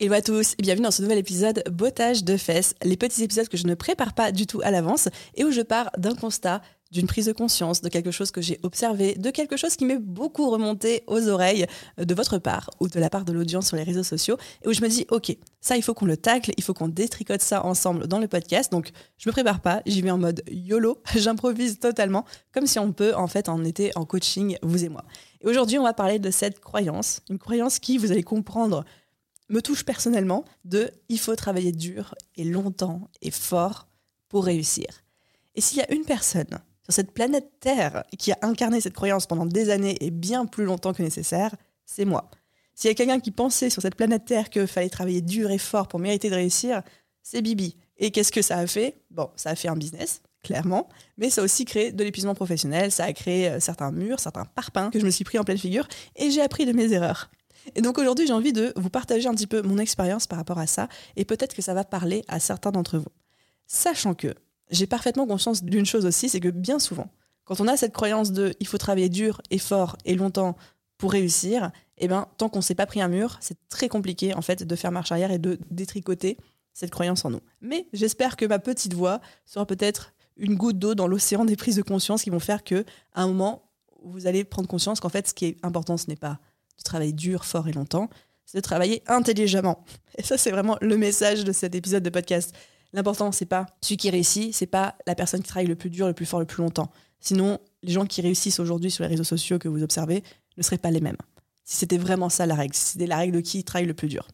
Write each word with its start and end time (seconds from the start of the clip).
Hello 0.00 0.14
à 0.14 0.22
tous 0.22 0.54
et 0.58 0.62
bienvenue 0.62 0.82
dans 0.82 0.90
ce 0.90 1.02
nouvel 1.02 1.18
épisode 1.18 1.62
Bottage 1.70 2.24
de 2.24 2.36
fesses, 2.36 2.74
les 2.82 2.96
petits 2.96 3.22
épisodes 3.22 3.46
que 3.46 3.56
je 3.56 3.68
ne 3.68 3.74
prépare 3.74 4.12
pas 4.12 4.32
du 4.32 4.44
tout 4.44 4.60
à 4.64 4.72
l'avance 4.72 5.08
et 5.36 5.44
où 5.44 5.52
je 5.52 5.60
pars 5.60 5.88
d'un 5.96 6.16
constat, 6.16 6.62
d'une 6.90 7.06
prise 7.06 7.26
de 7.26 7.32
conscience, 7.32 7.80
de 7.80 7.88
quelque 7.88 8.10
chose 8.10 8.32
que 8.32 8.40
j'ai 8.40 8.58
observé, 8.64 9.14
de 9.14 9.30
quelque 9.30 9.56
chose 9.56 9.76
qui 9.76 9.84
m'est 9.84 10.00
beaucoup 10.00 10.50
remonté 10.50 11.04
aux 11.06 11.28
oreilles 11.28 11.66
de 11.96 12.12
votre 12.12 12.38
part 12.38 12.70
ou 12.80 12.88
de 12.88 12.98
la 12.98 13.08
part 13.08 13.24
de 13.24 13.32
l'audience 13.32 13.68
sur 13.68 13.76
les 13.76 13.84
réseaux 13.84 14.02
sociaux 14.02 14.36
et 14.64 14.68
où 14.68 14.72
je 14.72 14.82
me 14.82 14.88
dis 14.88 15.06
ok, 15.12 15.36
ça 15.60 15.76
il 15.76 15.82
faut 15.84 15.94
qu'on 15.94 16.06
le 16.06 16.16
tacle, 16.16 16.50
il 16.56 16.64
faut 16.64 16.74
qu'on 16.74 16.88
détricote 16.88 17.42
ça 17.42 17.64
ensemble 17.64 18.08
dans 18.08 18.18
le 18.18 18.26
podcast. 18.26 18.72
Donc 18.72 18.90
je 19.16 19.28
me 19.28 19.32
prépare 19.32 19.60
pas, 19.60 19.80
j'y 19.86 20.02
vais 20.02 20.10
en 20.10 20.18
mode 20.18 20.42
YOLO, 20.50 21.00
j'improvise 21.14 21.78
totalement 21.78 22.24
comme 22.52 22.66
si 22.66 22.80
on 22.80 22.92
peut 22.92 23.14
en 23.14 23.28
fait 23.28 23.48
en 23.48 23.62
était 23.62 23.92
en 23.94 24.06
coaching 24.06 24.56
vous 24.60 24.84
et 24.84 24.88
moi. 24.88 25.04
Et 25.40 25.46
aujourd'hui 25.46 25.78
on 25.78 25.84
va 25.84 25.92
parler 25.92 26.18
de 26.18 26.32
cette 26.32 26.58
croyance, 26.58 27.20
une 27.30 27.38
croyance 27.38 27.78
qui 27.78 27.96
vous 27.96 28.10
allez 28.10 28.24
comprendre 28.24 28.84
me 29.48 29.60
touche 29.60 29.84
personnellement 29.84 30.44
de 30.64 30.90
il 31.08 31.18
faut 31.18 31.36
travailler 31.36 31.72
dur 31.72 32.14
et 32.36 32.44
longtemps 32.44 33.08
et 33.22 33.30
fort 33.30 33.88
pour 34.28 34.44
réussir. 34.44 34.86
Et 35.54 35.60
s'il 35.60 35.78
y 35.78 35.82
a 35.82 35.92
une 35.92 36.04
personne 36.04 36.58
sur 36.82 36.92
cette 36.92 37.12
planète 37.12 37.50
Terre 37.60 38.04
qui 38.18 38.32
a 38.32 38.38
incarné 38.42 38.80
cette 38.80 38.94
croyance 38.94 39.26
pendant 39.26 39.46
des 39.46 39.70
années 39.70 39.96
et 40.00 40.10
bien 40.10 40.46
plus 40.46 40.64
longtemps 40.64 40.92
que 40.92 41.02
nécessaire, 41.02 41.54
c'est 41.86 42.04
moi. 42.04 42.30
S'il 42.74 42.88
y 42.88 42.90
a 42.90 42.94
quelqu'un 42.94 43.20
qui 43.20 43.30
pensait 43.30 43.70
sur 43.70 43.82
cette 43.82 43.94
planète 43.94 44.24
Terre 44.24 44.50
qu'il 44.50 44.66
fallait 44.66 44.88
travailler 44.88 45.20
dur 45.20 45.50
et 45.50 45.58
fort 45.58 45.88
pour 45.88 46.00
mériter 46.00 46.28
de 46.28 46.34
réussir, 46.34 46.82
c'est 47.22 47.40
Bibi. 47.40 47.76
Et 47.96 48.10
qu'est-ce 48.10 48.32
que 48.32 48.42
ça 48.42 48.58
a 48.58 48.66
fait? 48.66 49.00
Bon, 49.10 49.30
ça 49.36 49.50
a 49.50 49.54
fait 49.54 49.68
un 49.68 49.76
business, 49.76 50.22
clairement, 50.42 50.88
mais 51.16 51.30
ça 51.30 51.40
a 51.40 51.44
aussi 51.44 51.64
créé 51.64 51.92
de 51.92 52.02
l'épuisement 52.02 52.34
professionnel, 52.34 52.90
ça 52.90 53.04
a 53.04 53.12
créé 53.12 53.48
euh, 53.48 53.60
certains 53.60 53.92
murs, 53.92 54.18
certains 54.18 54.44
parpaings 54.44 54.90
que 54.90 54.98
je 54.98 55.04
me 55.04 55.10
suis 55.10 55.24
pris 55.24 55.38
en 55.38 55.44
pleine 55.44 55.58
figure, 55.58 55.86
et 56.16 56.30
j'ai 56.30 56.42
appris 56.42 56.66
de 56.66 56.72
mes 56.72 56.92
erreurs. 56.92 57.30
Et 57.74 57.82
donc 57.82 57.98
aujourd'hui, 57.98 58.26
j'ai 58.26 58.32
envie 58.32 58.52
de 58.52 58.72
vous 58.76 58.90
partager 58.90 59.28
un 59.28 59.34
petit 59.34 59.46
peu 59.46 59.62
mon 59.62 59.78
expérience 59.78 60.26
par 60.26 60.38
rapport 60.38 60.58
à 60.58 60.66
ça, 60.66 60.88
et 61.16 61.24
peut-être 61.24 61.54
que 61.54 61.62
ça 61.62 61.74
va 61.74 61.84
parler 61.84 62.24
à 62.28 62.40
certains 62.40 62.72
d'entre 62.72 62.98
vous. 62.98 63.08
Sachant 63.66 64.14
que 64.14 64.34
j'ai 64.70 64.86
parfaitement 64.86 65.26
conscience 65.26 65.64
d'une 65.64 65.86
chose 65.86 66.06
aussi, 66.06 66.28
c'est 66.28 66.40
que 66.40 66.48
bien 66.48 66.78
souvent, 66.78 67.10
quand 67.44 67.60
on 67.60 67.68
a 67.68 67.76
cette 67.76 67.92
croyance 67.92 68.32
de 68.32 68.54
il 68.60 68.66
faut 68.66 68.78
travailler 68.78 69.08
dur 69.08 69.40
et 69.50 69.58
fort 69.58 69.96
et 70.04 70.14
longtemps 70.14 70.56
pour 70.98 71.12
réussir, 71.12 71.70
eh 71.98 72.08
ben, 72.08 72.26
tant 72.38 72.48
qu'on 72.48 72.60
ne 72.60 72.64
s'est 72.64 72.74
pas 72.74 72.86
pris 72.86 73.00
un 73.00 73.08
mur, 73.08 73.36
c'est 73.40 73.58
très 73.68 73.88
compliqué 73.88 74.34
en 74.34 74.42
fait 74.42 74.62
de 74.62 74.76
faire 74.76 74.92
marche 74.92 75.12
arrière 75.12 75.30
et 75.30 75.38
de 75.38 75.58
détricoter 75.70 76.38
cette 76.72 76.90
croyance 76.90 77.24
en 77.24 77.30
nous. 77.30 77.40
Mais 77.60 77.86
j'espère 77.92 78.36
que 78.36 78.44
ma 78.44 78.58
petite 78.58 78.94
voix 78.94 79.20
sera 79.44 79.66
peut-être 79.66 80.12
une 80.36 80.56
goutte 80.56 80.78
d'eau 80.78 80.94
dans 80.94 81.06
l'océan 81.06 81.44
des 81.44 81.56
prises 81.56 81.76
de 81.76 81.82
conscience 81.82 82.22
qui 82.22 82.30
vont 82.30 82.40
faire 82.40 82.64
que 82.64 82.84
à 83.12 83.22
un 83.22 83.28
moment 83.28 83.70
vous 84.02 84.26
allez 84.26 84.44
prendre 84.44 84.68
conscience 84.68 85.00
qu'en 85.00 85.08
fait 85.08 85.28
ce 85.28 85.34
qui 85.34 85.46
est 85.46 85.56
important 85.64 85.96
ce 85.96 86.08
n'est 86.08 86.16
pas 86.16 86.40
de 86.78 86.82
travailler 86.82 87.12
dur, 87.12 87.44
fort 87.44 87.68
et 87.68 87.72
longtemps, 87.72 88.08
c'est 88.44 88.58
de 88.58 88.62
travailler 88.62 89.02
intelligemment. 89.06 89.84
Et 90.18 90.22
ça, 90.22 90.38
c'est 90.38 90.50
vraiment 90.50 90.76
le 90.80 90.96
message 90.96 91.44
de 91.44 91.52
cet 91.52 91.74
épisode 91.74 92.02
de 92.02 92.10
podcast. 92.10 92.54
L'important, 92.92 93.32
c'est 93.32 93.46
pas 93.46 93.66
celui 93.80 93.96
qui 93.96 94.10
réussit, 94.10 94.54
c'est 94.54 94.66
pas 94.66 94.96
la 95.06 95.14
personne 95.14 95.42
qui 95.42 95.48
travaille 95.48 95.66
le 95.66 95.76
plus 95.76 95.90
dur, 95.90 96.06
le 96.06 96.14
plus 96.14 96.26
fort, 96.26 96.40
le 96.40 96.46
plus 96.46 96.62
longtemps. 96.62 96.90
Sinon, 97.20 97.58
les 97.82 97.92
gens 97.92 98.06
qui 98.06 98.20
réussissent 98.20 98.60
aujourd'hui 98.60 98.90
sur 98.90 99.02
les 99.02 99.08
réseaux 99.08 99.24
sociaux 99.24 99.58
que 99.58 99.68
vous 99.68 99.82
observez 99.82 100.22
ne 100.56 100.62
seraient 100.62 100.78
pas 100.78 100.90
les 100.90 101.00
mêmes. 101.00 101.16
Si 101.64 101.76
c'était 101.76 101.98
vraiment 101.98 102.28
ça 102.28 102.46
la 102.46 102.54
règle, 102.54 102.74
si 102.74 102.92
c'était 102.92 103.06
la 103.06 103.16
règle 103.16 103.36
de 103.36 103.40
qui 103.40 103.64
travaille 103.64 103.86
le 103.86 103.94
plus 103.94 104.08
dur. 104.08 104.28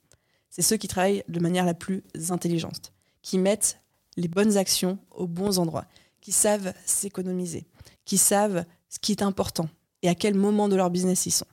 C'est 0.50 0.62
ceux 0.62 0.76
qui 0.76 0.88
travaillent 0.88 1.22
de 1.28 1.40
manière 1.40 1.64
la 1.64 1.74
plus 1.74 2.02
intelligente, 2.30 2.92
qui 3.22 3.38
mettent 3.38 3.80
les 4.16 4.28
bonnes 4.28 4.56
actions 4.56 4.98
aux 5.12 5.28
bons 5.28 5.58
endroits, 5.58 5.86
qui 6.20 6.32
savent 6.32 6.74
s'économiser, 6.84 7.66
qui 8.04 8.18
savent 8.18 8.64
ce 8.88 8.98
qui 8.98 9.12
est 9.12 9.22
important 9.22 9.68
et 10.02 10.08
à 10.08 10.14
quel 10.14 10.34
moment 10.34 10.68
de 10.68 10.76
leur 10.76 10.90
business 10.90 11.26
ils 11.26 11.30
sont. 11.30 11.46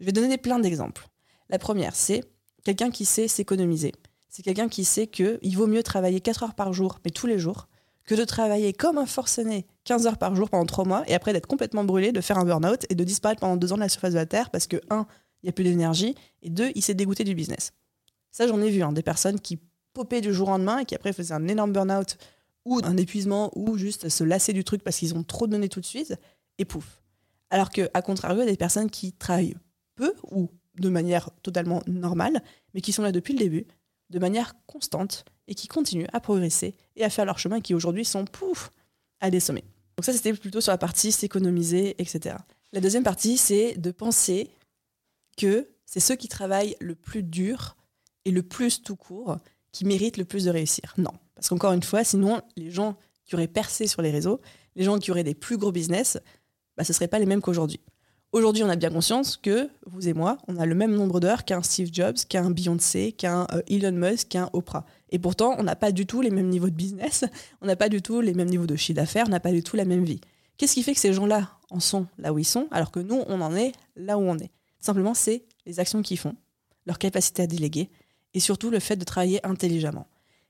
Je 0.00 0.06
vais 0.06 0.12
donner 0.12 0.38
plein 0.38 0.58
d'exemples. 0.58 1.08
La 1.50 1.58
première, 1.58 1.94
c'est 1.94 2.24
quelqu'un 2.64 2.90
qui 2.90 3.04
sait 3.04 3.28
s'économiser. 3.28 3.92
C'est 4.28 4.42
quelqu'un 4.42 4.68
qui 4.68 4.84
sait 4.84 5.06
qu'il 5.06 5.56
vaut 5.56 5.66
mieux 5.66 5.82
travailler 5.82 6.20
4 6.20 6.42
heures 6.42 6.54
par 6.54 6.72
jour, 6.72 7.00
mais 7.04 7.10
tous 7.10 7.26
les 7.26 7.38
jours, 7.38 7.68
que 8.06 8.14
de 8.14 8.24
travailler 8.24 8.72
comme 8.72 8.98
un 8.98 9.06
forcené 9.06 9.66
15 9.84 10.06
heures 10.06 10.18
par 10.18 10.34
jour 10.34 10.48
pendant 10.48 10.64
3 10.64 10.84
mois 10.84 11.04
et 11.06 11.14
après 11.14 11.32
d'être 11.32 11.46
complètement 11.46 11.84
brûlé, 11.84 12.12
de 12.12 12.20
faire 12.20 12.38
un 12.38 12.44
burn-out 12.44 12.86
et 12.88 12.94
de 12.94 13.04
disparaître 13.04 13.40
pendant 13.40 13.56
2 13.56 13.72
ans 13.72 13.76
de 13.76 13.80
la 13.80 13.88
surface 13.88 14.12
de 14.12 14.18
la 14.18 14.26
Terre 14.26 14.50
parce 14.50 14.66
que, 14.66 14.76
un, 14.88 15.06
il 15.42 15.46
n'y 15.46 15.50
a 15.50 15.52
plus 15.52 15.64
d'énergie 15.64 16.14
et 16.42 16.50
deux, 16.50 16.70
il 16.74 16.82
s'est 16.82 16.94
dégoûté 16.94 17.24
du 17.24 17.34
business. 17.34 17.72
Ça, 18.30 18.46
j'en 18.46 18.60
ai 18.62 18.70
vu, 18.70 18.82
hein, 18.82 18.92
des 18.92 19.02
personnes 19.02 19.38
qui 19.38 19.58
popaient 19.92 20.20
du 20.20 20.32
jour 20.32 20.48
au 20.48 20.52
lendemain 20.52 20.78
et 20.78 20.84
qui 20.84 20.94
après 20.94 21.12
faisaient 21.12 21.34
un 21.34 21.46
énorme 21.48 21.72
burn-out 21.72 22.16
ou 22.64 22.80
un 22.84 22.96
épuisement 22.96 23.50
ou 23.54 23.76
juste 23.76 24.08
se 24.08 24.24
lasser 24.24 24.52
du 24.52 24.64
truc 24.64 24.82
parce 24.82 24.96
qu'ils 24.96 25.14
ont 25.14 25.24
trop 25.24 25.46
donné 25.46 25.68
tout 25.68 25.80
de 25.80 25.86
suite 25.86 26.14
et 26.58 26.64
pouf. 26.64 27.02
Alors 27.50 27.70
que, 27.70 27.90
à 27.94 28.02
contrario, 28.02 28.42
il 28.42 28.44
y 28.44 28.48
a 28.48 28.50
des 28.50 28.56
personnes 28.56 28.90
qui 28.90 29.12
travaillent 29.12 29.56
ou 30.30 30.50
de 30.78 30.88
manière 30.88 31.30
totalement 31.42 31.82
normale, 31.86 32.42
mais 32.74 32.80
qui 32.80 32.92
sont 32.92 33.02
là 33.02 33.12
depuis 33.12 33.32
le 33.34 33.40
début, 33.40 33.66
de 34.10 34.18
manière 34.18 34.54
constante, 34.66 35.24
et 35.46 35.54
qui 35.54 35.68
continuent 35.68 36.06
à 36.12 36.20
progresser 36.20 36.76
et 36.96 37.04
à 37.04 37.10
faire 37.10 37.24
leur 37.24 37.38
chemin, 37.38 37.60
qui 37.60 37.74
aujourd'hui 37.74 38.04
sont 38.04 38.24
pouf 38.24 38.70
à 39.20 39.30
des 39.30 39.40
sommets. 39.40 39.64
Donc 39.96 40.04
ça, 40.04 40.12
c'était 40.12 40.32
plutôt 40.32 40.60
sur 40.60 40.72
la 40.72 40.78
partie 40.78 41.12
s'économiser, 41.12 42.00
etc. 42.00 42.36
La 42.72 42.80
deuxième 42.80 43.02
partie, 43.02 43.36
c'est 43.36 43.76
de 43.76 43.90
penser 43.90 44.50
que 45.36 45.68
c'est 45.84 46.00
ceux 46.00 46.14
qui 46.14 46.28
travaillent 46.28 46.76
le 46.80 46.94
plus 46.94 47.22
dur 47.22 47.76
et 48.24 48.30
le 48.30 48.42
plus 48.42 48.82
tout 48.82 48.96
court 48.96 49.38
qui 49.72 49.84
méritent 49.84 50.16
le 50.16 50.24
plus 50.24 50.44
de 50.44 50.50
réussir. 50.50 50.94
Non. 50.96 51.12
Parce 51.34 51.48
qu'encore 51.48 51.72
une 51.72 51.82
fois, 51.82 52.04
sinon, 52.04 52.42
les 52.56 52.70
gens 52.70 52.96
qui 53.24 53.34
auraient 53.34 53.48
percé 53.48 53.86
sur 53.86 54.02
les 54.02 54.10
réseaux, 54.10 54.40
les 54.76 54.84
gens 54.84 54.98
qui 54.98 55.10
auraient 55.10 55.24
des 55.24 55.34
plus 55.34 55.56
gros 55.56 55.72
business, 55.72 56.18
bah, 56.76 56.84
ce 56.84 56.92
ne 56.92 56.94
seraient 56.94 57.08
pas 57.08 57.18
les 57.18 57.26
mêmes 57.26 57.40
qu'aujourd'hui. 57.40 57.80
Aujourd'hui, 58.32 58.62
on 58.62 58.68
a 58.68 58.76
bien 58.76 58.90
conscience 58.90 59.36
que, 59.36 59.68
vous 59.86 60.06
et 60.06 60.12
moi, 60.12 60.38
on 60.46 60.56
a 60.56 60.64
le 60.64 60.76
même 60.76 60.94
nombre 60.94 61.18
d'heures 61.18 61.44
qu'un 61.44 61.64
Steve 61.64 61.88
Jobs, 61.92 62.14
qu'un 62.28 62.52
Beyoncé, 62.52 63.10
qu'un 63.10 63.48
euh, 63.52 63.60
Elon 63.68 63.90
Musk, 63.90 64.28
qu'un 64.28 64.48
Oprah. 64.52 64.86
Et 65.10 65.18
pourtant, 65.18 65.56
on 65.58 65.64
n'a 65.64 65.74
pas 65.74 65.90
du 65.90 66.06
tout 66.06 66.20
les 66.20 66.30
mêmes 66.30 66.48
niveaux 66.48 66.70
de 66.70 66.74
business, 66.74 67.24
on 67.60 67.66
n'a 67.66 67.74
pas 67.74 67.88
du 67.88 68.02
tout 68.02 68.20
les 68.20 68.32
mêmes 68.32 68.48
niveaux 68.48 68.68
de 68.68 68.76
chiffre 68.76 68.96
d'affaires, 68.96 69.24
on 69.26 69.30
n'a 69.30 69.40
pas 69.40 69.50
du 69.50 69.64
tout 69.64 69.74
la 69.74 69.84
même 69.84 70.04
vie. 70.04 70.20
Qu'est-ce 70.58 70.74
qui 70.74 70.84
fait 70.84 70.94
que 70.94 71.00
ces 71.00 71.12
gens-là 71.12 71.50
en 71.70 71.80
sont 71.80 72.06
là 72.18 72.32
où 72.32 72.38
ils 72.38 72.44
sont, 72.44 72.68
alors 72.70 72.92
que 72.92 73.00
nous, 73.00 73.20
on 73.26 73.40
en 73.40 73.56
est 73.56 73.72
là 73.96 74.16
où 74.16 74.22
on 74.22 74.38
est? 74.38 74.52
Simplement, 74.78 75.14
c'est 75.14 75.42
les 75.66 75.80
actions 75.80 76.00
qu'ils 76.00 76.18
font, 76.18 76.36
leur 76.86 76.98
capacité 76.98 77.42
à 77.42 77.48
déléguer, 77.48 77.90
et 78.34 78.38
surtout 78.38 78.70
le 78.70 78.78
fait 78.78 78.94
de 78.94 79.04
travailler 79.04 79.44
intelligemment. 79.44 80.06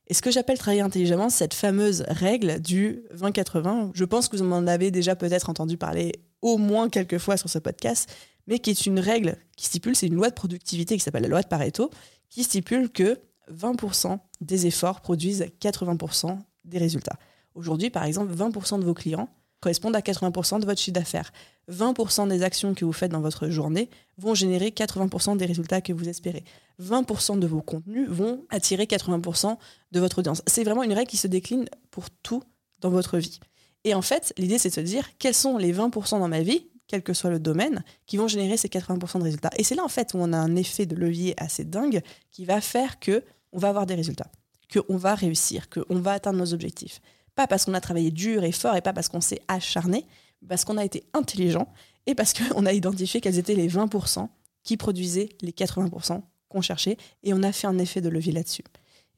Et 0.07 0.13
ce 0.13 0.21
que 0.21 0.31
j'appelle 0.31 0.59
travailler 0.59 0.83
intelligemment, 0.83 1.31
cette 1.31 1.55
fameuse 1.55 2.05
règle 2.09 2.61
du 2.61 3.05
20-80, 3.15 3.93
je 3.95 4.05
pense 4.05 4.29
que 4.29 4.37
vous 4.37 4.43
en 4.43 4.67
avez 4.67 4.91
déjà 4.91 5.17
peut-être 5.17 5.49
entendu 5.49 5.79
parler 5.79 6.13
au 6.43 6.59
moins 6.59 6.89
quelques 6.89 7.19
fois 7.19 7.37
sur 7.37 7.49
ce 7.49 7.59
podcast, 7.59 8.11
mais 8.47 8.59
qui 8.59 8.71
est 8.71 8.87
une 8.87 8.99
règle 8.99 9.37
qui 9.57 9.67
stipule, 9.67 9.95
c'est 9.95 10.07
une 10.07 10.15
loi 10.15 10.31
de 10.31 10.35
productivité 10.35 10.97
qui 10.97 11.01
s'appelle 11.03 11.23
la 11.23 11.29
loi 11.29 11.43
de 11.43 11.49
Pareto, 11.49 11.91
qui 12.29 12.45
stipule 12.45 12.91
que 12.91 13.21
20% 13.53 14.19
des 14.41 14.67
efforts 14.67 15.01
produisent 15.01 15.47
80% 15.61 16.39
des 16.65 16.79
résultats. 16.79 17.19
Aujourd'hui, 17.55 17.91
par 17.91 18.05
exemple, 18.05 18.33
20% 18.33 18.79
de 18.81 18.85
vos 18.85 18.95
clients 18.95 19.29
correspondent 19.61 19.97
à 19.97 20.01
80% 20.01 20.61
de 20.61 20.67
votre 20.67 20.81
chiffre 20.81 20.95
d'affaires. 20.95 21.33
20% 21.71 22.29
des 22.29 22.43
actions 22.43 22.75
que 22.75 22.85
vous 22.85 22.93
faites 22.93 23.13
dans 23.13 23.21
votre 23.21 23.49
journée 23.51 23.91
vont 24.17 24.35
générer 24.35 24.71
80% 24.71 25.37
des 25.37 25.45
résultats 25.45 25.81
que 25.81 25.93
vous 25.93 26.09
espérez. 26.09 26.45
20% 26.81 27.39
de 27.39 27.47
vos 27.47 27.61
contenus 27.61 28.09
vont 28.09 28.45
attirer 28.49 28.85
80% 28.85 29.57
de 29.93 30.01
votre 30.01 30.19
audience. 30.19 30.43
C'est 30.47 30.65
vraiment 30.65 30.83
une 30.83 30.93
règle 30.93 31.11
qui 31.11 31.19
se 31.19 31.27
décline 31.27 31.69
pour 31.91 32.11
tout 32.11 32.43
dans 32.81 32.91
votre 32.91 33.19
vie. 33.19 33.39
Et 33.85 33.95
en 33.95 34.03
fait, 34.03 34.33
l'idée, 34.37 34.59
c'est 34.59 34.69
de 34.71 34.75
se 34.75 34.81
dire 34.81 35.09
quels 35.19 35.35
sont 35.35 35.57
les 35.57 35.73
20% 35.73 36.19
dans 36.19 36.29
ma 36.29 36.43
vie, 36.43 36.67
quel 36.87 37.03
que 37.03 37.15
soit 37.15 37.31
le 37.31 37.39
domaine, 37.39 37.85
qui 38.07 38.17
vont 38.17 38.29
générer 38.29 38.57
ces 38.57 38.69
80% 38.69 39.19
de 39.19 39.25
résultats. 39.25 39.51
Et 39.57 39.65
c'est 39.65 39.75
là, 39.75 39.85
en 39.85 39.89
fait, 39.89 40.13
où 40.15 40.19
on 40.19 40.33
a 40.33 40.37
un 40.37 40.57
effet 40.57 40.87
de 40.87 40.97
levier 40.97 41.35
assez 41.37 41.65
dingue 41.65 42.03
qui 42.31 42.45
va 42.45 42.61
faire 42.61 42.99
que 42.99 43.23
on 43.53 43.59
va 43.59 43.69
avoir 43.69 43.87
des 43.87 43.95
résultats, 43.95 44.31
qu'on 44.73 44.97
va 44.97 45.15
réussir, 45.15 45.69
qu'on 45.69 45.99
va 46.01 46.13
atteindre 46.13 46.39
nos 46.39 46.53
objectifs. 46.53 47.01
Pas 47.35 47.47
parce 47.47 47.65
qu'on 47.65 47.75
a 47.75 47.81
travaillé 47.81 48.11
dur 48.11 48.45
et 48.45 48.53
fort 48.53 48.77
et 48.77 48.81
pas 48.81 48.93
parce 48.93 49.09
qu'on 49.09 49.21
s'est 49.21 49.41
acharné, 49.49 50.05
parce 50.49 50.65
qu'on 50.65 50.77
a 50.77 50.85
été 50.85 51.05
intelligent 51.15 51.69
et 52.07 52.15
parce 52.15 52.33
qu'on 52.33 52.67
a 52.67 52.73
identifié 52.73 53.21
quels 53.21 53.39
étaient 53.39 53.55
les 53.55 53.69
20% 53.69 54.29
qui 54.63 54.77
produisaient 54.77 55.29
les 55.41 55.53
80% 55.53 56.23
qu'on 56.49 56.61
cherchait 56.61 56.97
et 57.23 57.33
on 57.33 57.43
a 57.43 57.53
fait 57.53 57.67
un 57.67 57.79
effet 57.79 58.01
de 58.01 58.09
levier 58.09 58.33
là-dessus. 58.33 58.65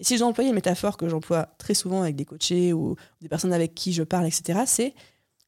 Et 0.03 0.05
si 0.05 0.19
j'emploie 0.19 0.43
une 0.43 0.53
métaphore 0.53 0.97
que 0.97 1.09
j'emploie 1.09 1.47
très 1.59 1.75
souvent 1.75 2.03
avec 2.03 2.17
des 2.17 2.25
coachés 2.25 2.73
ou 2.73 2.97
des 3.21 3.29
personnes 3.29 3.53
avec 3.53 3.73
qui 3.73 3.93
je 3.93 4.03
parle, 4.03 4.27
etc., 4.27 4.63
c'est 4.67 4.95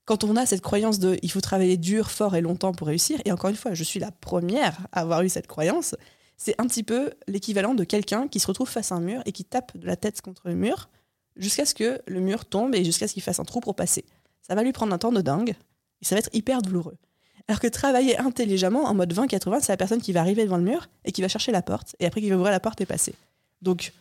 quand 0.05 0.23
on 0.23 0.37
a 0.37 0.47
cette 0.47 0.61
croyance 0.61 1.01
de 1.01 1.19
il 1.23 1.31
faut 1.33 1.41
travailler 1.41 1.77
dur, 1.77 2.09
fort 2.09 2.37
et 2.37 2.41
longtemps 2.41 2.71
pour 2.71 2.87
réussir, 2.87 3.21
et 3.25 3.33
encore 3.33 3.51
une 3.51 3.57
fois, 3.57 3.75
je 3.75 3.83
suis 3.83 3.99
la 3.99 4.13
première 4.13 4.79
à 4.93 5.01
avoir 5.01 5.23
eu 5.23 5.29
cette 5.29 5.49
croyance, 5.49 5.97
C'est 6.37 6.55
un 6.61 6.69
petit 6.69 6.85
peu 6.85 7.11
l'équivalent 7.27 7.75
de 7.75 7.83
quelqu'un 7.83 8.29
qui 8.29 8.39
se 8.39 8.47
retrouve 8.47 8.69
face 8.69 8.93
à 8.93 8.95
un 8.95 9.01
mur 9.01 9.23
et 9.27 9.33
qui 9.33 9.45
tape 9.45 9.77
de 9.77 9.87
la 9.89 9.97
tête 9.97 10.21
contre 10.21 10.47
le 10.47 10.55
mur 10.55 10.89
jusqu'à 11.35 11.67
ce 11.67 11.75
que 11.75 12.01
le 12.07 12.21
mur 12.21 12.45
tombe 12.45 12.77
et 12.77 12.85
jusqu'à 12.85 13.09
ce 13.09 13.15
qu'il 13.15 13.25
fasse 13.25 13.41
un 13.41 13.45
trou 13.45 13.59
pour 13.59 13.75
passer. 13.75 14.05
Ça 14.41 14.55
va 14.55 14.63
lui 14.63 14.73
prendre 14.73 14.95
un 14.95 14.99
temps 14.99 15.11
de 15.11 15.21
dingue 15.21 15.57
et 16.01 16.05
ça 16.05 16.15
va 16.15 16.21
être 16.21 16.31
hyper 16.33 16.63
douloureux. 16.63 16.97
Alors 17.49 17.59
que 17.59 17.67
travailler 17.67 18.19
intelligemment 18.19 18.85
en 18.85 18.95
mode 18.95 19.13
20-80, 19.13 19.63
c'est 19.63 19.73
la 19.73 19.77
personne 19.77 20.01
qui 20.01 20.13
va 20.13 20.21
arriver 20.21 20.45
devant 20.45 20.59
le 20.59 20.63
mur 20.63 20.87
et 21.05 21.11
qui 21.11 21.23
va 21.23 21.29
chercher 21.29 21.51
la 21.51 21.63
porte 21.63 21.97
et 21.99 22.07
après 22.07 22.21
qui 22.21 22.31
va 22.31 22.37
ouvrir 22.37 22.53
la 22.53 22.61
porte 22.61 22.81
et 22.81 22.87
passer. 22.87 23.15
Donc, 23.63 23.93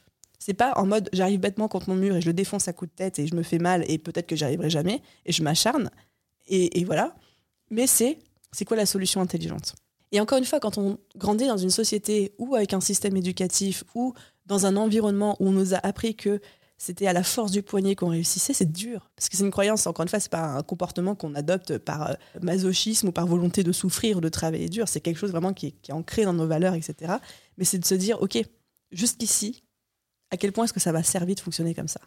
c'est 0.46 0.54
pas 0.54 0.74
en 0.76 0.86
mode 0.86 1.10
j'arrive 1.14 1.40
bêtement 1.40 1.70
contre 1.70 1.90
mon 1.90 1.96
mur 1.96 2.18
et 2.18 2.22
je 2.22 2.26
le 2.26 2.34
défonce 2.34 2.68
à 2.68 2.74
coups 2.74 2.92
de 2.92 2.96
tête 2.96 3.18
et 3.18 3.28
je 3.28 3.34
me 3.34 3.44
fais 3.44 3.60
mal 3.60 3.86
et 3.88 3.98
peut-être 3.98 4.28
que 4.28 4.36
j'y 4.36 4.44
arriverai 4.44 4.70
jamais 4.70 5.02
et 5.26 5.32
je 5.32 5.42
m'acharne 5.42 5.90
et, 6.48 6.84
voilà. 6.84 7.16
Mais 7.72 7.88
c'est 7.88 8.18
c'est 8.52 8.66
quoi 8.66 8.76
la 8.76 8.86
solution 8.86 9.22
intelligente? 9.22 9.74
Et 10.12 10.20
encore 10.20 10.38
une 10.38 10.46
fois, 10.46 10.60
quand 10.60 10.78
on 10.78 11.00
grandit 11.16 11.48
dans 11.48 11.58
une 11.58 11.70
société 11.70 12.36
ou 12.38 12.56
avec 12.56 12.74
un 12.74 12.82
système 12.82 13.16
éducatif 13.16 13.86
ou 13.96 14.14
dans 14.46 14.66
un 14.66 14.76
environnement 14.76 15.38
où 15.40 15.48
on 15.48 15.52
nous 15.52 15.74
a 15.74 15.78
appris 15.78 16.16
que 16.16 16.42
c'était 16.78 17.08
à 17.08 17.14
la 17.14 17.24
force 17.24 17.52
du 17.52 17.64
poignet 17.64 17.96
qu'on 17.96 18.10
réussissait, 18.10 18.54
c'est 18.54 18.72
dur. 18.72 19.10
Parce 19.16 19.30
que 19.30 19.38
c'est 19.38 19.46
une 19.46 19.52
croyance, 19.52 19.88
encore 19.88 20.04
une 20.04 20.10
fois, 20.10 20.20
c'est 20.20 20.30
pas 20.30 20.44
un 20.44 20.62
comportement 20.62 21.16
qu'on 21.16 21.34
adopte 21.34 21.78
par 21.78 22.12
euh, 22.12 22.14
masochisme 22.42 23.08
ou 23.08 23.12
par 23.14 23.26
volonté 23.26 23.64
de 23.64 23.72
souffrir 23.72 24.18
ou 24.18 24.22
de 24.22 24.28
travailler 24.28 24.68
dur. 24.68 24.90
C'est 24.90 25.00
quelque 25.00 25.18
chose 25.18 25.32
vraiment 25.32 25.54
qui 25.54 25.68
est, 25.68 25.94
ancré 25.94 26.26
dans 26.26 26.34
nos 26.34 26.46
valeurs, 26.46 26.74
etc. 26.74 27.14
Mais 27.58 27.64
c'est 27.64 27.80
de 27.80 27.86
se 27.86 27.96
dire, 27.96 28.22
OK, 28.22 28.38
jusqu'ici, 28.92 29.64
à 30.34 30.38
quel 30.38 30.52
point 30.52 30.66
est-ce 30.66 30.74
que 30.74 30.80
ça 30.80 30.92
va 30.92 31.04
servir 31.04 31.36
de 31.36 31.40
fonctionner 31.40 31.74
comme 31.74 31.88
ça 31.88 32.02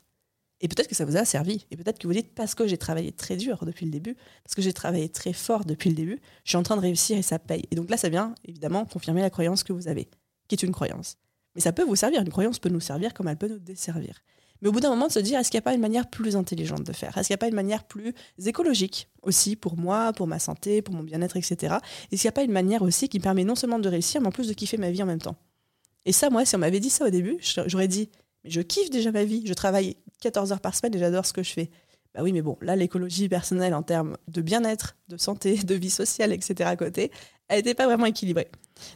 et 0.61 0.69
peut-être 0.69 0.88
que 0.88 0.94
ça 0.94 1.05
vous 1.05 1.19
a 1.19 1.25
servi. 1.26 1.67
Et 1.70 1.76
peut-être 1.76 1.99
que 1.99 2.06
vous 2.06 2.14
dites, 2.14 2.34
parce 2.34 2.55
que 2.55 2.67
j'ai 2.67 2.78
travaillé 2.78 3.12
très 3.12 3.37
dur 3.37 3.64
depuis 3.67 3.84
le 3.84 3.93
début, 3.93 4.17
parce 4.43 4.55
que 4.55 4.62
j'ai 4.62 4.73
travaillé 4.73 5.11
très 5.11 5.34
fort 5.34 5.67
depuis 5.67 5.90
le 5.90 5.96
début, 5.96 6.19
je 6.44 6.50
suis 6.50 6.56
en 6.56 6.62
train 6.62 6.76
de 6.76 6.81
réussir 6.81 7.19
et 7.19 7.23
ça 7.23 7.38
paye. 7.38 7.64
Et 7.70 7.75
donc 7.75 7.90
là, 7.90 7.99
ça 7.99 8.08
vient 8.08 8.34
évidemment 8.43 8.87
confirmer 8.87 9.20
la 9.20 9.28
croyance 9.28 9.64
que 9.64 9.75
vous 9.75 9.87
avez, 9.87 10.08
qui 10.49 10.55
est 10.55 10.62
une 10.62 10.73
croyance. 10.73 11.19
Mais 11.55 11.61
ça 11.61 11.73
peut 11.73 11.82
vous 11.82 11.94
servir. 11.94 12.23
Une 12.23 12.31
croyance 12.31 12.58
peut 12.58 12.70
nous 12.70 12.81
servir 12.81 13.12
comme 13.12 13.28
elle 13.28 13.37
peut 13.37 13.49
nous 13.49 13.58
desservir. 13.58 14.23
Mais 14.62 14.69
au 14.69 14.73
bout 14.73 14.81
d'un 14.81 14.88
moment, 14.88 15.08
de 15.08 15.12
se 15.12 15.19
dire, 15.19 15.38
est-ce 15.38 15.50
qu'il 15.50 15.58
n'y 15.58 15.62
a 15.62 15.69
pas 15.69 15.75
une 15.75 15.81
manière 15.82 16.08
plus 16.08 16.37
intelligente 16.37 16.84
de 16.84 16.93
faire? 16.94 17.17
Est-ce 17.19 17.26
qu'il 17.26 17.34
n'y 17.34 17.38
a 17.38 17.44
pas 17.44 17.49
une 17.49 17.55
manière 17.55 17.84
plus 17.84 18.14
écologique 18.43 19.11
aussi 19.20 19.56
pour 19.56 19.76
moi, 19.76 20.14
pour 20.14 20.26
ma 20.26 20.38
santé, 20.38 20.81
pour 20.81 20.94
mon 20.94 21.02
bien-être, 21.02 21.37
etc. 21.37 21.76
Est-ce 22.11 22.23
qu'il 22.23 22.26
n'y 22.26 22.31
a 22.31 22.32
pas 22.32 22.44
une 22.44 22.52
manière 22.52 22.81
aussi 22.81 23.11
qui 23.11 23.20
permet 23.20 23.44
non 23.44 23.55
seulement 23.55 23.78
de 23.78 23.88
réussir, 23.90 24.23
mais 24.23 24.28
en 24.28 24.32
plus 24.32 24.49
de 24.49 24.55
kiffer 24.55 24.78
ma 24.78 24.90
vie 24.90 25.02
en 25.02 25.06
même 25.06 25.20
temps? 25.20 25.37
Et 26.06 26.12
ça, 26.12 26.30
moi, 26.30 26.44
si 26.44 26.54
on 26.56 26.58
m'avait 26.58 26.80
dit 26.80 26.88
ça 26.88 27.04
au 27.04 27.10
début, 27.10 27.36
j'aurais 27.66 27.88
dit, 27.88 28.08
je 28.44 28.60
kiffe 28.62 28.90
déjà 28.90 29.10
ma 29.10 29.24
vie, 29.24 29.44
je 29.44 29.52
travaille 29.52 29.96
14 30.20 30.52
heures 30.52 30.60
par 30.60 30.74
semaine 30.74 30.94
et 30.94 30.98
j'adore 30.98 31.26
ce 31.26 31.32
que 31.32 31.42
je 31.42 31.52
fais. 31.52 31.70
Bah 32.14 32.22
oui, 32.22 32.32
mais 32.32 32.40
bon, 32.40 32.56
là, 32.62 32.76
l'écologie 32.76 33.28
personnelle 33.28 33.74
en 33.74 33.82
termes 33.82 34.16
de 34.28 34.40
bien-être, 34.40 34.96
de 35.08 35.18
santé, 35.18 35.56
de 35.58 35.74
vie 35.74 35.90
sociale, 35.90 36.32
etc. 36.32 36.70
à 36.70 36.76
côté, 36.76 37.10
elle 37.48 37.58
n'était 37.58 37.74
pas 37.74 37.86
vraiment 37.86 38.06
équilibrée. 38.06 38.48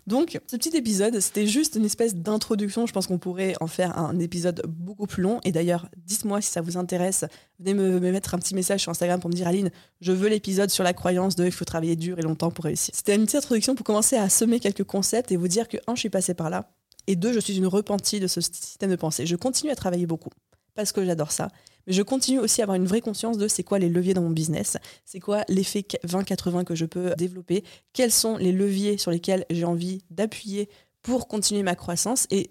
Donc, 0.06 0.40
ce 0.46 0.56
petit 0.56 0.76
épisode, 0.76 1.20
c'était 1.20 1.46
juste 1.46 1.74
une 1.74 1.84
espèce 1.84 2.14
d'introduction. 2.14 2.86
Je 2.86 2.92
pense 2.92 3.06
qu'on 3.06 3.18
pourrait 3.18 3.54
en 3.60 3.66
faire 3.66 3.98
un 3.98 4.18
épisode 4.18 4.62
beaucoup 4.66 5.06
plus 5.06 5.22
long. 5.22 5.40
Et 5.44 5.52
d'ailleurs, 5.52 5.88
dites-moi 5.96 6.40
si 6.40 6.50
ça 6.50 6.60
vous 6.60 6.76
intéresse. 6.76 7.24
Venez 7.58 7.74
me, 7.74 8.00
mettre 8.00 8.34
un 8.34 8.38
petit 8.38 8.54
message 8.54 8.80
sur 8.80 8.90
Instagram 8.90 9.20
pour 9.20 9.30
me 9.30 9.34
dire 9.34 9.48
Aline, 9.48 9.70
je 10.00 10.12
veux 10.12 10.28
l'épisode 10.28 10.70
sur 10.70 10.84
la 10.84 10.92
croyance 10.92 11.36
de 11.36 11.44
il 11.44 11.52
faut 11.52 11.64
travailler 11.64 11.96
dur 11.96 12.18
et 12.18 12.22
longtemps 12.22 12.50
pour 12.50 12.64
réussir. 12.64 12.94
C'était 12.94 13.14
une 13.14 13.24
petite 13.24 13.36
introduction 13.36 13.74
pour 13.74 13.84
commencer 13.84 14.16
à 14.16 14.28
semer 14.28 14.60
quelques 14.60 14.84
concepts 14.84 15.32
et 15.32 15.36
vous 15.36 15.48
dire 15.48 15.68
que, 15.68 15.76
un, 15.86 15.94
je 15.94 16.00
suis 16.00 16.10
passée 16.10 16.34
par 16.34 16.50
là. 16.50 16.70
Et 17.06 17.16
deux, 17.16 17.32
je 17.32 17.40
suis 17.40 17.56
une 17.56 17.66
repentie 17.66 18.20
de 18.20 18.26
ce 18.26 18.40
système 18.40 18.90
de 18.90 18.96
pensée. 18.96 19.26
Je 19.26 19.36
continue 19.36 19.70
à 19.70 19.76
travailler 19.76 20.06
beaucoup 20.06 20.30
parce 20.74 20.92
que 20.92 21.04
j'adore 21.04 21.32
ça. 21.32 21.48
Mais 21.86 21.92
je 21.92 22.02
continue 22.02 22.38
aussi 22.38 22.60
à 22.60 22.64
avoir 22.64 22.76
une 22.76 22.86
vraie 22.86 23.00
conscience 23.00 23.38
de 23.38 23.48
c'est 23.48 23.62
quoi 23.62 23.78
les 23.78 23.88
leviers 23.88 24.14
dans 24.14 24.22
mon 24.22 24.30
business, 24.30 24.76
c'est 25.04 25.20
quoi 25.20 25.44
l'effet 25.48 25.84
20-80 26.06 26.64
que 26.64 26.74
je 26.74 26.84
peux 26.84 27.14
développer, 27.16 27.64
quels 27.92 28.12
sont 28.12 28.36
les 28.36 28.52
leviers 28.52 28.98
sur 28.98 29.10
lesquels 29.10 29.46
j'ai 29.50 29.64
envie 29.64 30.02
d'appuyer 30.10 30.68
pour 31.02 31.28
continuer 31.28 31.62
ma 31.62 31.74
croissance. 31.74 32.26
Et 32.30 32.50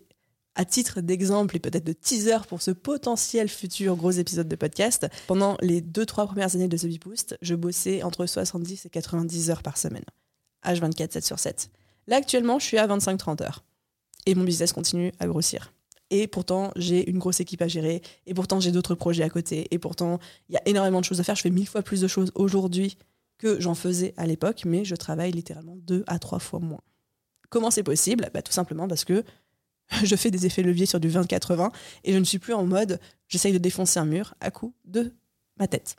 à 0.55 0.65
titre 0.65 0.99
d'exemple 0.99 1.55
et 1.55 1.59
peut-être 1.59 1.85
de 1.85 1.93
teaser 1.93 2.39
pour 2.47 2.61
ce 2.61 2.71
potentiel 2.71 3.47
futur 3.47 3.95
gros 3.95 4.11
épisode 4.11 4.47
de 4.47 4.55
podcast, 4.55 5.07
pendant 5.27 5.55
les 5.61 5.81
2-3 5.81 6.25
premières 6.25 6.55
années 6.55 6.67
de 6.67 6.77
The 6.77 6.99
Boost, 6.99 7.37
je 7.41 7.55
bossais 7.55 8.03
entre 8.03 8.25
70 8.25 8.85
et 8.85 8.89
90 8.89 9.51
heures 9.51 9.63
par 9.63 9.77
semaine. 9.77 10.03
H24, 10.65 11.13
7 11.13 11.25
sur 11.25 11.39
7. 11.39 11.69
Là, 12.07 12.17
actuellement, 12.17 12.59
je 12.59 12.65
suis 12.65 12.77
à 12.77 12.87
25-30 12.87 13.43
heures. 13.43 13.63
Et 14.29 14.35
mon 14.35 14.43
business 14.43 14.73
continue 14.73 15.11
à 15.17 15.25
grossir. 15.25 15.73
Et 16.11 16.27
pourtant, 16.27 16.71
j'ai 16.75 17.09
une 17.09 17.17
grosse 17.17 17.39
équipe 17.39 17.63
à 17.63 17.67
gérer. 17.67 18.03
Et 18.27 18.35
pourtant, 18.35 18.59
j'ai 18.59 18.71
d'autres 18.71 18.93
projets 18.93 19.23
à 19.23 19.29
côté. 19.29 19.67
Et 19.71 19.79
pourtant, 19.79 20.19
il 20.49 20.53
y 20.53 20.57
a 20.57 20.61
énormément 20.67 20.99
de 20.99 21.05
choses 21.05 21.19
à 21.19 21.23
faire. 21.23 21.35
Je 21.35 21.41
fais 21.41 21.49
mille 21.49 21.67
fois 21.67 21.81
plus 21.81 21.99
de 22.01 22.07
choses 22.07 22.31
aujourd'hui 22.35 22.95
que 23.39 23.59
j'en 23.59 23.73
faisais 23.73 24.13
à 24.17 24.27
l'époque, 24.27 24.65
mais 24.65 24.85
je 24.85 24.95
travaille 24.95 25.31
littéralement 25.31 25.77
deux 25.77 26.03
à 26.05 26.19
trois 26.19 26.37
fois 26.37 26.59
moins. 26.59 26.81
Comment 27.49 27.71
c'est 27.71 27.81
possible? 27.81 28.29
Bah, 28.31 28.43
Tout 28.43 28.51
simplement 28.51 28.87
parce 28.87 29.03
que 29.03 29.23
je 30.03 30.15
fais 30.15 30.29
des 30.29 30.45
effets 30.45 30.61
leviers 30.61 30.85
sur 30.85 30.99
du 30.99 31.09
20-80 31.09 31.71
et 32.03 32.13
je 32.13 32.19
ne 32.19 32.23
suis 32.23 32.37
plus 32.37 32.53
en 32.53 32.67
mode 32.67 32.99
j'essaye 33.27 33.53
de 33.53 33.57
défoncer 33.57 33.99
un 33.99 34.05
mur 34.05 34.35
à 34.41 34.51
coup 34.51 34.75
de 34.85 35.11
ma 35.57 35.67
tête. 35.67 35.95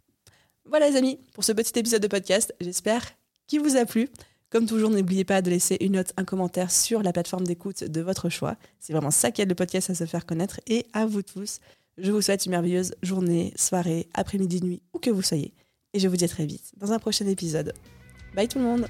Voilà 0.67 0.89
les 0.89 0.95
amis, 0.95 1.19
pour 1.35 1.43
ce 1.43 1.51
petit 1.51 1.77
épisode 1.77 2.01
de 2.01 2.07
podcast, 2.07 2.55
j'espère 2.61 3.03
qu'il 3.49 3.61
vous 3.61 3.77
a 3.77 3.85
plu. 3.85 4.09
Comme 4.51 4.67
toujours, 4.67 4.91
n'oubliez 4.91 5.25
pas 5.25 5.43
de 5.43 5.51
laisser 5.51 5.77
une 5.81 5.93
note, 5.93 6.13
un 6.17 6.25
commentaire 6.25 6.73
sur 6.73 7.05
la 7.05 7.13
plateforme 7.13 7.47
d'écoute 7.47 7.85
de 7.85 8.01
votre 8.01 8.29
choix. 8.29 8.57
C'est 8.81 8.93
vraiment 8.93 9.13
ça 9.13 9.31
qui 9.31 9.43
aide 9.43 9.49
le 9.49 9.55
podcast 9.55 9.91
à 9.91 9.95
se 9.95 10.07
faire 10.07 10.27
connaître. 10.27 10.61
Et 10.67 10.87
à 10.93 11.07
vous 11.07 11.23
tous, 11.23 11.61
je 11.99 12.11
vous 12.11 12.21
souhaite 12.21 12.47
une 12.47 12.51
merveilleuse 12.51 12.95
journée, 13.03 13.53
soirée, 13.55 14.09
après-midi, 14.13 14.61
nuit, 14.65 14.83
où 14.93 14.99
que 14.99 15.11
vous 15.11 15.23
soyez. 15.23 15.55
Et 15.95 16.01
je 16.01 16.09
vous 16.09 16.17
dis 16.17 16.25
à 16.25 16.29
très 16.29 16.47
vite 16.47 16.73
dans 16.79 16.91
un 16.91 16.99
prochain 16.99 17.27
épisode. 17.29 17.75
Bye 18.35 18.49
tout 18.49 18.59
le 18.59 18.65
monde 18.65 18.87